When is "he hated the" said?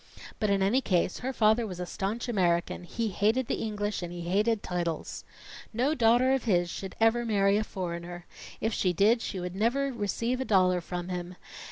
2.85-3.61